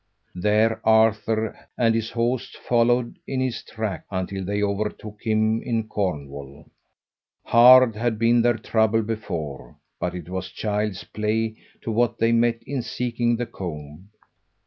There 0.33 0.81
Arthur 0.83 1.55
and 1.77 1.93
his 1.93 2.09
hosts 2.09 2.55
followed 2.67 3.19
in 3.27 3.39
his 3.39 3.61
track 3.61 4.03
until 4.09 4.43
they 4.43 4.63
overtook 4.63 5.21
him 5.21 5.61
in 5.61 5.87
Cornwall. 5.87 6.65
Hard 7.43 7.95
had 7.95 8.17
been 8.17 8.41
their 8.41 8.57
trouble 8.57 9.03
before, 9.03 9.75
but 9.99 10.15
it 10.15 10.27
was 10.27 10.49
child's 10.49 11.03
play 11.03 11.55
to 11.83 11.91
what 11.91 12.17
they 12.17 12.31
met 12.31 12.63
in 12.63 12.81
seeking 12.81 13.35
the 13.35 13.45
comb. 13.45 14.09